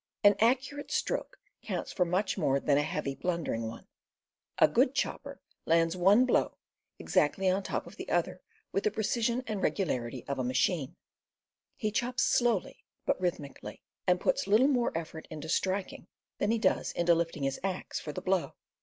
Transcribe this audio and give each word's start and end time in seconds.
An 0.23 0.33
accurate 0.39 0.89
stroke 0.89 1.37
counts 1.61 1.93
for 1.93 2.05
much 2.05 2.35
more 2.35 2.59
than 2.59 2.75
a 2.75 2.81
heavy 2.81 3.13
but 3.13 3.21
blundering 3.21 3.67
one. 3.67 3.85
A 4.57 4.67
good 4.67 4.95
chopper 4.95 5.39
lands 5.67 5.95
one 5.95 6.25
blow 6.25 6.57
exactly 6.97 7.47
on 7.51 7.61
top 7.61 7.85
of 7.85 7.97
the 7.97 8.09
other 8.09 8.41
with 8.71 8.83
the 8.83 8.89
precision 8.89 9.43
and 9.45 9.61
regularity 9.61 10.25
of 10.27 10.39
a 10.39 10.43
machine; 10.43 10.95
he 11.75 11.91
chops 11.91 12.23
slowly 12.23 12.83
but 13.05 13.21
rhythmically, 13.21 13.83
and 14.07 14.19
puts 14.19 14.47
little 14.47 14.67
more 14.67 14.91
effort 14.97 15.27
into 15.29 15.47
striking 15.47 16.07
than 16.39 16.49
he 16.49 16.57
does 16.57 16.91
into 16.93 17.13
lifting 17.13 17.43
his 17.43 17.59
axe 17.63 17.99
for 17.99 18.11
the 18.11 18.21
blow. 18.23 18.55